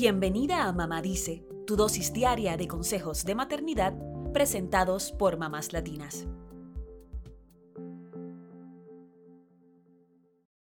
Bienvenida 0.00 0.68
a 0.68 0.72
Mamá 0.72 1.02
Dice, 1.02 1.44
tu 1.66 1.74
dosis 1.74 2.12
diaria 2.12 2.56
de 2.56 2.68
consejos 2.68 3.24
de 3.24 3.34
maternidad 3.34 3.94
presentados 4.32 5.10
por 5.10 5.38
mamás 5.38 5.72
latinas. 5.72 6.28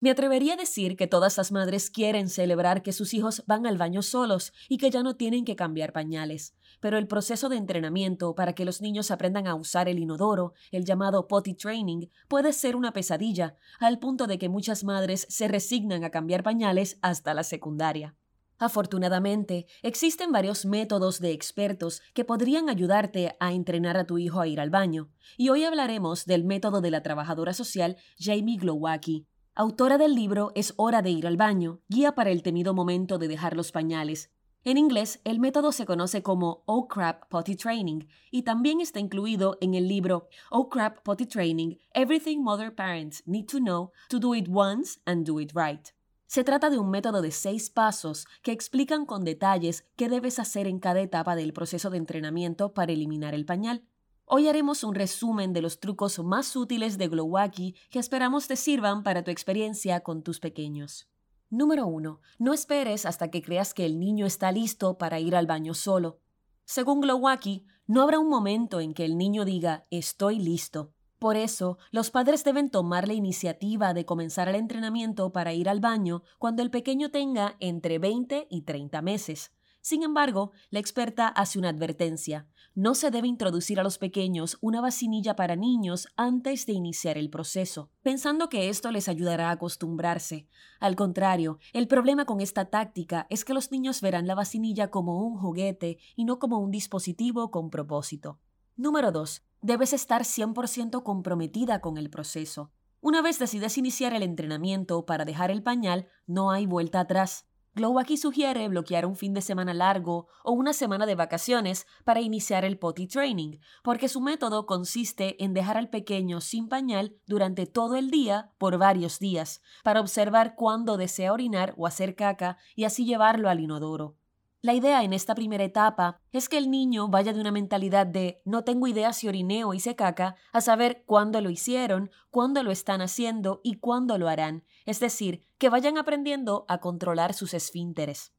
Me 0.00 0.10
atrevería 0.10 0.54
a 0.54 0.56
decir 0.56 0.96
que 0.96 1.06
todas 1.06 1.36
las 1.36 1.52
madres 1.52 1.90
quieren 1.90 2.28
celebrar 2.28 2.82
que 2.82 2.92
sus 2.92 3.14
hijos 3.14 3.44
van 3.46 3.66
al 3.66 3.78
baño 3.78 4.02
solos 4.02 4.52
y 4.68 4.78
que 4.78 4.90
ya 4.90 5.04
no 5.04 5.14
tienen 5.14 5.44
que 5.44 5.54
cambiar 5.54 5.92
pañales, 5.92 6.56
pero 6.80 6.98
el 6.98 7.06
proceso 7.06 7.48
de 7.48 7.56
entrenamiento 7.56 8.34
para 8.34 8.52
que 8.54 8.64
los 8.64 8.82
niños 8.82 9.12
aprendan 9.12 9.46
a 9.46 9.54
usar 9.54 9.88
el 9.88 10.00
inodoro, 10.00 10.54
el 10.72 10.84
llamado 10.84 11.28
potty 11.28 11.54
training, 11.54 12.08
puede 12.26 12.52
ser 12.52 12.74
una 12.74 12.92
pesadilla, 12.92 13.54
al 13.78 14.00
punto 14.00 14.26
de 14.26 14.38
que 14.38 14.48
muchas 14.48 14.82
madres 14.82 15.24
se 15.30 15.46
resignan 15.46 16.02
a 16.02 16.10
cambiar 16.10 16.42
pañales 16.42 16.98
hasta 17.00 17.32
la 17.32 17.44
secundaria. 17.44 18.16
Afortunadamente, 18.58 19.66
existen 19.82 20.30
varios 20.30 20.64
métodos 20.64 21.20
de 21.20 21.32
expertos 21.32 22.02
que 22.14 22.24
podrían 22.24 22.68
ayudarte 22.68 23.36
a 23.40 23.52
entrenar 23.52 23.96
a 23.96 24.06
tu 24.06 24.18
hijo 24.18 24.40
a 24.40 24.46
ir 24.46 24.60
al 24.60 24.70
baño, 24.70 25.10
y 25.36 25.48
hoy 25.48 25.64
hablaremos 25.64 26.24
del 26.24 26.44
método 26.44 26.80
de 26.80 26.90
la 26.90 27.02
trabajadora 27.02 27.52
social 27.52 27.96
Jamie 28.18 28.58
Glowacki, 28.58 29.26
autora 29.54 29.98
del 29.98 30.14
libro 30.14 30.52
Es 30.54 30.72
hora 30.76 31.02
de 31.02 31.10
ir 31.10 31.26
al 31.26 31.36
baño, 31.36 31.80
guía 31.88 32.14
para 32.14 32.30
el 32.30 32.42
temido 32.42 32.74
momento 32.74 33.18
de 33.18 33.28
dejar 33.28 33.56
los 33.56 33.72
pañales. 33.72 34.30
En 34.66 34.78
inglés, 34.78 35.20
el 35.24 35.40
método 35.40 35.72
se 35.72 35.84
conoce 35.84 36.22
como 36.22 36.62
Oh 36.64 36.88
Crap 36.88 37.28
Potty 37.28 37.54
Training 37.54 38.06
y 38.30 38.44
también 38.44 38.80
está 38.80 38.98
incluido 38.98 39.58
en 39.60 39.74
el 39.74 39.88
libro 39.88 40.28
Oh 40.50 40.70
Crap 40.70 41.02
Potty 41.02 41.26
Training, 41.26 41.76
Everything 41.92 42.38
Mother 42.38 42.74
Parents 42.74 43.22
Need 43.26 43.46
to 43.46 43.58
Know 43.58 43.92
to 44.08 44.18
Do 44.18 44.34
It 44.34 44.46
Once 44.48 45.00
and 45.04 45.26
Do 45.26 45.38
It 45.38 45.52
Right. 45.54 45.90
Se 46.34 46.42
trata 46.42 46.68
de 46.68 46.78
un 46.78 46.90
método 46.90 47.22
de 47.22 47.30
seis 47.30 47.70
pasos 47.70 48.26
que 48.42 48.50
explican 48.50 49.06
con 49.06 49.22
detalles 49.22 49.84
qué 49.94 50.08
debes 50.08 50.40
hacer 50.40 50.66
en 50.66 50.80
cada 50.80 51.00
etapa 51.00 51.36
del 51.36 51.52
proceso 51.52 51.90
de 51.90 51.98
entrenamiento 51.98 52.74
para 52.74 52.90
eliminar 52.90 53.34
el 53.34 53.44
pañal. 53.46 53.84
Hoy 54.24 54.48
haremos 54.48 54.82
un 54.82 54.96
resumen 54.96 55.52
de 55.52 55.62
los 55.62 55.78
trucos 55.78 56.18
más 56.18 56.56
útiles 56.56 56.98
de 56.98 57.06
Glowacki 57.06 57.76
que 57.88 58.00
esperamos 58.00 58.48
te 58.48 58.56
sirvan 58.56 59.04
para 59.04 59.22
tu 59.22 59.30
experiencia 59.30 60.00
con 60.00 60.24
tus 60.24 60.40
pequeños. 60.40 61.06
Número 61.50 61.86
1. 61.86 62.20
No 62.40 62.52
esperes 62.52 63.06
hasta 63.06 63.30
que 63.30 63.40
creas 63.40 63.72
que 63.72 63.86
el 63.86 64.00
niño 64.00 64.26
está 64.26 64.50
listo 64.50 64.98
para 64.98 65.20
ir 65.20 65.36
al 65.36 65.46
baño 65.46 65.72
solo. 65.72 66.18
Según 66.64 67.00
Glowacki, 67.00 67.64
no 67.86 68.02
habrá 68.02 68.18
un 68.18 68.28
momento 68.28 68.80
en 68.80 68.92
que 68.92 69.04
el 69.04 69.16
niño 69.16 69.44
diga 69.44 69.86
estoy 69.88 70.40
listo. 70.40 70.94
Por 71.24 71.38
eso, 71.38 71.78
los 71.90 72.10
padres 72.10 72.44
deben 72.44 72.68
tomar 72.68 73.08
la 73.08 73.14
iniciativa 73.14 73.94
de 73.94 74.04
comenzar 74.04 74.46
el 74.50 74.56
entrenamiento 74.56 75.32
para 75.32 75.54
ir 75.54 75.70
al 75.70 75.80
baño 75.80 76.22
cuando 76.38 76.60
el 76.60 76.70
pequeño 76.70 77.10
tenga 77.10 77.56
entre 77.60 77.98
20 77.98 78.46
y 78.50 78.60
30 78.60 79.00
meses. 79.00 79.50
Sin 79.80 80.02
embargo, 80.02 80.52
la 80.68 80.80
experta 80.80 81.28
hace 81.28 81.58
una 81.58 81.70
advertencia. 81.70 82.46
No 82.74 82.94
se 82.94 83.10
debe 83.10 83.26
introducir 83.26 83.80
a 83.80 83.82
los 83.82 83.96
pequeños 83.96 84.58
una 84.60 84.82
vacinilla 84.82 85.34
para 85.34 85.56
niños 85.56 86.08
antes 86.14 86.66
de 86.66 86.74
iniciar 86.74 87.16
el 87.16 87.30
proceso, 87.30 87.88
pensando 88.02 88.50
que 88.50 88.68
esto 88.68 88.90
les 88.90 89.08
ayudará 89.08 89.48
a 89.48 89.52
acostumbrarse. 89.52 90.46
Al 90.78 90.94
contrario, 90.94 91.58
el 91.72 91.88
problema 91.88 92.26
con 92.26 92.42
esta 92.42 92.66
táctica 92.66 93.26
es 93.30 93.46
que 93.46 93.54
los 93.54 93.72
niños 93.72 94.02
verán 94.02 94.26
la 94.26 94.34
vacinilla 94.34 94.90
como 94.90 95.24
un 95.24 95.38
juguete 95.38 95.96
y 96.16 96.26
no 96.26 96.38
como 96.38 96.58
un 96.58 96.70
dispositivo 96.70 97.50
con 97.50 97.70
propósito. 97.70 98.40
Número 98.76 99.12
2. 99.12 99.40
Debes 99.64 99.94
estar 99.94 100.24
100% 100.24 101.02
comprometida 101.02 101.80
con 101.80 101.96
el 101.96 102.10
proceso. 102.10 102.70
Una 103.00 103.22
vez 103.22 103.38
decides 103.38 103.78
iniciar 103.78 104.12
el 104.12 104.22
entrenamiento 104.22 105.06
para 105.06 105.24
dejar 105.24 105.50
el 105.50 105.62
pañal, 105.62 106.06
no 106.26 106.50
hay 106.50 106.66
vuelta 106.66 107.00
atrás. 107.00 107.46
Glowacki 107.74 108.18
sugiere 108.18 108.68
bloquear 108.68 109.06
un 109.06 109.16
fin 109.16 109.32
de 109.32 109.40
semana 109.40 109.72
largo 109.72 110.28
o 110.42 110.52
una 110.52 110.74
semana 110.74 111.06
de 111.06 111.14
vacaciones 111.14 111.86
para 112.04 112.20
iniciar 112.20 112.66
el 112.66 112.78
potty 112.78 113.06
training, 113.06 113.56
porque 113.82 114.10
su 114.10 114.20
método 114.20 114.66
consiste 114.66 115.42
en 115.42 115.54
dejar 115.54 115.78
al 115.78 115.88
pequeño 115.88 116.42
sin 116.42 116.68
pañal 116.68 117.16
durante 117.26 117.64
todo 117.64 117.96
el 117.96 118.10
día 118.10 118.52
por 118.58 118.76
varios 118.76 119.18
días, 119.18 119.62
para 119.82 120.02
observar 120.02 120.56
cuándo 120.56 120.98
desea 120.98 121.32
orinar 121.32 121.72
o 121.78 121.86
hacer 121.86 122.16
caca 122.16 122.58
y 122.76 122.84
así 122.84 123.06
llevarlo 123.06 123.48
al 123.48 123.60
inodoro. 123.60 124.18
La 124.64 124.72
idea 124.72 125.04
en 125.04 125.12
esta 125.12 125.34
primera 125.34 125.62
etapa 125.62 126.22
es 126.32 126.48
que 126.48 126.56
el 126.56 126.70
niño 126.70 127.08
vaya 127.08 127.34
de 127.34 127.40
una 127.42 127.50
mentalidad 127.50 128.06
de 128.06 128.40
no 128.46 128.64
tengo 128.64 128.86
idea 128.86 129.12
si 129.12 129.28
oriné 129.28 129.62
o 129.62 129.74
hice 129.74 129.94
caca 129.94 130.36
a 130.54 130.62
saber 130.62 131.04
cuándo 131.04 131.42
lo 131.42 131.50
hicieron, 131.50 132.10
cuándo 132.30 132.62
lo 132.62 132.70
están 132.70 133.02
haciendo 133.02 133.60
y 133.62 133.74
cuándo 133.74 134.16
lo 134.16 134.26
harán, 134.26 134.64
es 134.86 135.00
decir, 135.00 135.44
que 135.58 135.68
vayan 135.68 135.98
aprendiendo 135.98 136.64
a 136.66 136.78
controlar 136.78 137.34
sus 137.34 137.52
esfínteres. 137.52 138.32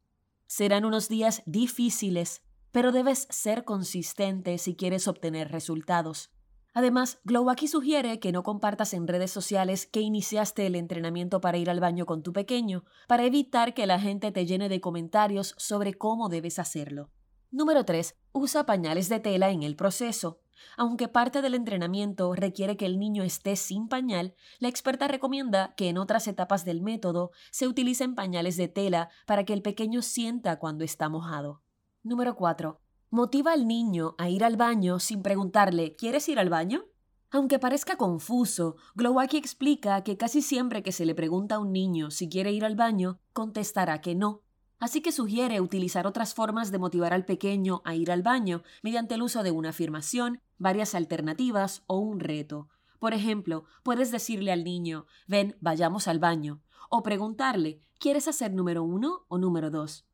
Serán 0.48 0.84
unos 0.84 1.08
días 1.08 1.44
difíciles, 1.46 2.42
pero 2.72 2.90
debes 2.90 3.28
ser 3.30 3.62
consistente 3.62 4.58
si 4.58 4.74
quieres 4.74 5.06
obtener 5.06 5.52
resultados. 5.52 6.32
Además, 6.76 7.20
Glowacki 7.24 7.68
sugiere 7.68 8.20
que 8.20 8.32
no 8.32 8.42
compartas 8.42 8.92
en 8.92 9.08
redes 9.08 9.30
sociales 9.30 9.86
que 9.86 10.02
iniciaste 10.02 10.66
el 10.66 10.74
entrenamiento 10.74 11.40
para 11.40 11.56
ir 11.56 11.70
al 11.70 11.80
baño 11.80 12.04
con 12.04 12.22
tu 12.22 12.34
pequeño, 12.34 12.84
para 13.08 13.24
evitar 13.24 13.72
que 13.72 13.86
la 13.86 13.98
gente 13.98 14.30
te 14.30 14.44
llene 14.44 14.68
de 14.68 14.82
comentarios 14.82 15.54
sobre 15.56 15.94
cómo 15.94 16.28
debes 16.28 16.58
hacerlo. 16.58 17.08
Número 17.50 17.86
3. 17.86 18.14
Usa 18.32 18.66
pañales 18.66 19.08
de 19.08 19.20
tela 19.20 19.48
en 19.48 19.62
el 19.62 19.74
proceso. 19.74 20.42
Aunque 20.76 21.08
parte 21.08 21.40
del 21.40 21.54
entrenamiento 21.54 22.34
requiere 22.34 22.76
que 22.76 22.84
el 22.84 22.98
niño 22.98 23.22
esté 23.22 23.56
sin 23.56 23.88
pañal, 23.88 24.34
la 24.58 24.68
experta 24.68 25.08
recomienda 25.08 25.72
que 25.78 25.88
en 25.88 25.96
otras 25.96 26.28
etapas 26.28 26.66
del 26.66 26.82
método 26.82 27.30
se 27.50 27.66
utilicen 27.66 28.14
pañales 28.14 28.58
de 28.58 28.68
tela 28.68 29.08
para 29.24 29.44
que 29.44 29.54
el 29.54 29.62
pequeño 29.62 30.02
sienta 30.02 30.58
cuando 30.58 30.84
está 30.84 31.08
mojado. 31.08 31.62
Número 32.02 32.36
4. 32.36 32.78
Motiva 33.10 33.52
al 33.52 33.68
niño 33.68 34.16
a 34.18 34.28
ir 34.28 34.42
al 34.42 34.56
baño 34.56 34.98
sin 34.98 35.22
preguntarle 35.22 35.94
¿Quieres 35.94 36.28
ir 36.28 36.40
al 36.40 36.48
baño? 36.48 36.86
Aunque 37.30 37.60
parezca 37.60 37.96
confuso, 37.96 38.76
Glowacki 38.96 39.36
explica 39.36 40.02
que 40.02 40.16
casi 40.16 40.42
siempre 40.42 40.82
que 40.82 40.90
se 40.90 41.06
le 41.06 41.14
pregunta 41.14 41.54
a 41.54 41.58
un 41.60 41.72
niño 41.72 42.10
si 42.10 42.28
quiere 42.28 42.50
ir 42.50 42.64
al 42.64 42.74
baño, 42.74 43.20
contestará 43.32 44.00
que 44.00 44.16
no. 44.16 44.42
Así 44.80 45.02
que 45.02 45.12
sugiere 45.12 45.60
utilizar 45.60 46.06
otras 46.06 46.34
formas 46.34 46.72
de 46.72 46.78
motivar 46.78 47.12
al 47.12 47.24
pequeño 47.24 47.80
a 47.84 47.94
ir 47.94 48.10
al 48.10 48.22
baño 48.22 48.62
mediante 48.82 49.14
el 49.14 49.22
uso 49.22 49.44
de 49.44 49.52
una 49.52 49.70
afirmación, 49.70 50.40
varias 50.58 50.94
alternativas 50.94 51.84
o 51.86 51.98
un 51.98 52.18
reto. 52.18 52.68
Por 52.98 53.14
ejemplo, 53.14 53.64
puedes 53.84 54.10
decirle 54.10 54.50
al 54.50 54.64
niño, 54.64 55.06
ven, 55.28 55.56
vayamos 55.60 56.08
al 56.08 56.18
baño, 56.18 56.60
o 56.90 57.04
preguntarle, 57.04 57.80
¿quieres 58.00 58.26
hacer 58.26 58.52
número 58.52 58.82
uno 58.82 59.26
o 59.28 59.38
número 59.38 59.70
dos? 59.70 60.05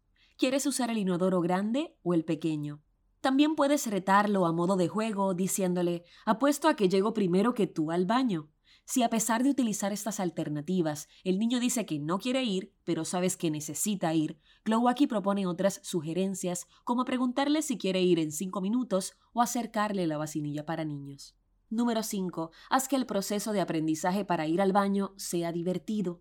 ¿Quieres 0.42 0.66
usar 0.66 0.90
el 0.90 0.98
inodoro 0.98 1.40
grande 1.40 1.96
o 2.02 2.14
el 2.14 2.24
pequeño? 2.24 2.82
También 3.20 3.54
puedes 3.54 3.86
retarlo 3.86 4.44
a 4.44 4.52
modo 4.52 4.74
de 4.74 4.88
juego 4.88 5.34
diciéndole, 5.34 6.02
apuesto 6.26 6.66
a 6.66 6.74
que 6.74 6.88
llego 6.88 7.14
primero 7.14 7.54
que 7.54 7.68
tú 7.68 7.92
al 7.92 8.06
baño. 8.06 8.50
Si 8.84 9.04
a 9.04 9.08
pesar 9.08 9.44
de 9.44 9.50
utilizar 9.50 9.92
estas 9.92 10.18
alternativas, 10.18 11.06
el 11.22 11.38
niño 11.38 11.60
dice 11.60 11.86
que 11.86 12.00
no 12.00 12.18
quiere 12.18 12.42
ir, 12.42 12.74
pero 12.82 13.04
sabes 13.04 13.36
que 13.36 13.52
necesita 13.52 14.12
ir, 14.14 14.40
Glowacki 14.64 15.06
propone 15.06 15.46
otras 15.46 15.78
sugerencias, 15.84 16.66
como 16.82 17.04
preguntarle 17.04 17.62
si 17.62 17.78
quiere 17.78 18.02
ir 18.02 18.18
en 18.18 18.32
cinco 18.32 18.60
minutos 18.60 19.12
o 19.32 19.42
acercarle 19.42 20.08
la 20.08 20.18
vacinilla 20.18 20.66
para 20.66 20.84
niños. 20.84 21.36
Número 21.70 22.02
5. 22.02 22.50
Haz 22.68 22.88
que 22.88 22.96
el 22.96 23.06
proceso 23.06 23.52
de 23.52 23.60
aprendizaje 23.60 24.24
para 24.24 24.48
ir 24.48 24.60
al 24.60 24.72
baño 24.72 25.14
sea 25.16 25.52
divertido. 25.52 26.20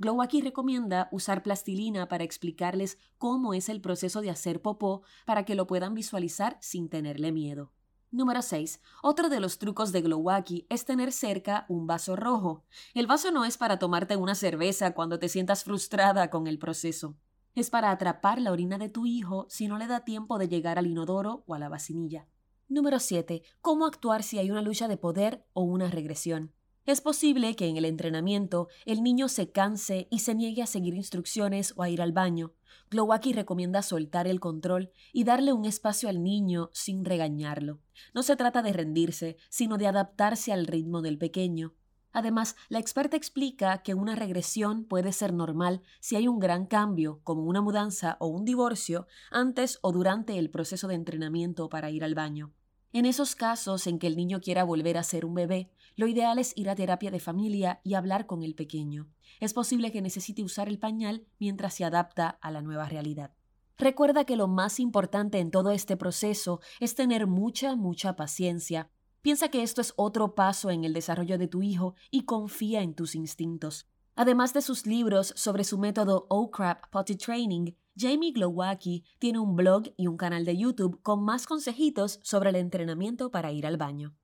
Glowacki 0.00 0.40
recomienda 0.42 1.08
usar 1.10 1.42
plastilina 1.42 2.06
para 2.06 2.22
explicarles 2.22 2.98
cómo 3.18 3.52
es 3.52 3.68
el 3.68 3.80
proceso 3.80 4.20
de 4.20 4.30
hacer 4.30 4.62
popó 4.62 5.02
para 5.26 5.44
que 5.44 5.56
lo 5.56 5.66
puedan 5.66 5.94
visualizar 5.94 6.56
sin 6.60 6.88
tenerle 6.88 7.32
miedo. 7.32 7.72
Número 8.12 8.40
6. 8.40 8.80
Otro 9.02 9.28
de 9.28 9.40
los 9.40 9.58
trucos 9.58 9.90
de 9.90 10.00
Glowacki 10.00 10.66
es 10.70 10.84
tener 10.84 11.10
cerca 11.10 11.66
un 11.68 11.88
vaso 11.88 12.14
rojo. 12.14 12.64
El 12.94 13.08
vaso 13.08 13.32
no 13.32 13.44
es 13.44 13.58
para 13.58 13.80
tomarte 13.80 14.14
una 14.14 14.36
cerveza 14.36 14.94
cuando 14.94 15.18
te 15.18 15.28
sientas 15.28 15.64
frustrada 15.64 16.30
con 16.30 16.46
el 16.46 16.60
proceso. 16.60 17.16
Es 17.56 17.68
para 17.68 17.90
atrapar 17.90 18.40
la 18.40 18.52
orina 18.52 18.78
de 18.78 18.88
tu 18.88 19.04
hijo 19.04 19.46
si 19.50 19.66
no 19.66 19.78
le 19.78 19.88
da 19.88 20.04
tiempo 20.04 20.38
de 20.38 20.48
llegar 20.48 20.78
al 20.78 20.86
inodoro 20.86 21.42
o 21.48 21.54
a 21.54 21.58
la 21.58 21.68
vacinilla. 21.68 22.28
Número 22.68 23.00
7. 23.00 23.42
Cómo 23.60 23.84
actuar 23.84 24.22
si 24.22 24.38
hay 24.38 24.52
una 24.52 24.62
lucha 24.62 24.86
de 24.86 24.96
poder 24.96 25.44
o 25.54 25.62
una 25.62 25.90
regresión. 25.90 26.52
Es 26.88 27.02
posible 27.02 27.54
que 27.54 27.66
en 27.66 27.76
el 27.76 27.84
entrenamiento 27.84 28.68
el 28.86 29.02
niño 29.02 29.28
se 29.28 29.50
canse 29.50 30.08
y 30.10 30.20
se 30.20 30.34
niegue 30.34 30.62
a 30.62 30.66
seguir 30.66 30.94
instrucciones 30.94 31.74
o 31.76 31.82
a 31.82 31.90
ir 31.90 32.00
al 32.00 32.12
baño. 32.12 32.54
Glowacki 32.90 33.34
recomienda 33.34 33.82
soltar 33.82 34.26
el 34.26 34.40
control 34.40 34.90
y 35.12 35.24
darle 35.24 35.52
un 35.52 35.66
espacio 35.66 36.08
al 36.08 36.22
niño 36.22 36.70
sin 36.72 37.04
regañarlo. 37.04 37.82
No 38.14 38.22
se 38.22 38.36
trata 38.36 38.62
de 38.62 38.72
rendirse, 38.72 39.36
sino 39.50 39.76
de 39.76 39.86
adaptarse 39.86 40.50
al 40.50 40.66
ritmo 40.66 41.02
del 41.02 41.18
pequeño. 41.18 41.74
Además, 42.12 42.56
la 42.70 42.78
experta 42.78 43.18
explica 43.18 43.82
que 43.82 43.92
una 43.92 44.14
regresión 44.14 44.86
puede 44.86 45.12
ser 45.12 45.34
normal 45.34 45.82
si 46.00 46.16
hay 46.16 46.26
un 46.26 46.38
gran 46.38 46.64
cambio, 46.64 47.20
como 47.22 47.42
una 47.42 47.60
mudanza 47.60 48.16
o 48.18 48.28
un 48.28 48.46
divorcio, 48.46 49.06
antes 49.30 49.78
o 49.82 49.92
durante 49.92 50.38
el 50.38 50.48
proceso 50.48 50.88
de 50.88 50.94
entrenamiento 50.94 51.68
para 51.68 51.90
ir 51.90 52.02
al 52.02 52.14
baño. 52.14 52.54
En 52.92 53.04
esos 53.04 53.34
casos 53.34 53.86
en 53.86 53.98
que 53.98 54.06
el 54.06 54.16
niño 54.16 54.40
quiera 54.40 54.64
volver 54.64 54.96
a 54.96 55.02
ser 55.02 55.26
un 55.26 55.34
bebé, 55.34 55.70
lo 55.94 56.06
ideal 56.06 56.38
es 56.38 56.56
ir 56.56 56.70
a 56.70 56.74
terapia 56.74 57.10
de 57.10 57.20
familia 57.20 57.80
y 57.84 57.94
hablar 57.94 58.26
con 58.26 58.42
el 58.42 58.54
pequeño. 58.54 59.08
Es 59.40 59.52
posible 59.52 59.92
que 59.92 60.00
necesite 60.00 60.42
usar 60.42 60.68
el 60.68 60.78
pañal 60.78 61.26
mientras 61.38 61.74
se 61.74 61.84
adapta 61.84 62.38
a 62.40 62.50
la 62.50 62.62
nueva 62.62 62.88
realidad. 62.88 63.32
Recuerda 63.76 64.24
que 64.24 64.36
lo 64.36 64.48
más 64.48 64.80
importante 64.80 65.38
en 65.38 65.50
todo 65.50 65.70
este 65.70 65.96
proceso 65.96 66.60
es 66.80 66.94
tener 66.94 67.26
mucha, 67.26 67.76
mucha 67.76 68.16
paciencia. 68.16 68.90
Piensa 69.20 69.50
que 69.50 69.62
esto 69.62 69.80
es 69.80 69.92
otro 69.96 70.34
paso 70.34 70.70
en 70.70 70.84
el 70.84 70.94
desarrollo 70.94 71.36
de 71.36 71.48
tu 71.48 71.62
hijo 71.62 71.94
y 72.10 72.22
confía 72.22 72.80
en 72.80 72.94
tus 72.94 73.14
instintos. 73.14 73.86
Además 74.16 74.52
de 74.54 74.62
sus 74.62 74.86
libros 74.86 75.32
sobre 75.36 75.62
su 75.62 75.78
método 75.78 76.26
O-Crap 76.28 76.90
Potty 76.90 77.16
Training, 77.16 77.72
Jamie 77.98 78.30
Glowacki 78.32 79.02
tiene 79.18 79.40
un 79.40 79.56
blog 79.56 79.84
y 79.96 80.06
un 80.06 80.16
canal 80.16 80.44
de 80.44 80.56
YouTube 80.56 81.02
con 81.02 81.24
más 81.24 81.46
consejitos 81.46 82.20
sobre 82.22 82.50
el 82.50 82.56
entrenamiento 82.56 83.30
para 83.30 83.50
ir 83.50 83.66
al 83.66 83.76
baño. 83.76 84.14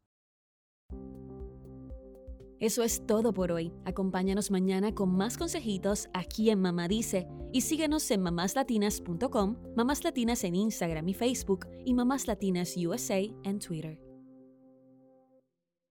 Eso 2.61 2.85
es 2.85 3.05
todo 3.05 3.35
por 3.35 3.51
hoy. 3.51 3.73
Acompáñanos 3.85 4.53
mañana 4.53 4.95
con 4.95 5.15
más 5.15 5.37
consejitos 5.37 6.09
aquí 6.15 6.51
en 6.51 6.61
Mamá 6.61 6.87
Dice 6.87 7.27
y 7.53 7.63
síguenos 7.63 8.09
en 8.13 8.23
mamáslatinas.com, 8.23 9.57
Mamás 9.77 10.05
Latinas 10.05 10.45
en 10.45 10.55
Instagram 10.55 11.09
y 11.09 11.15
Facebook 11.15 11.67
y 11.85 11.95
Mamás 11.95 12.29
Latinas 12.29 12.77
USA 12.77 13.19
en 13.19 13.59
Twitter. 13.59 14.04